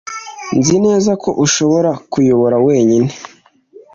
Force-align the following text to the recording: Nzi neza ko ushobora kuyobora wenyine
Nzi 0.57 0.75
neza 0.85 1.11
ko 1.23 1.29
ushobora 1.45 1.91
kuyobora 2.11 2.57
wenyine 2.67 3.11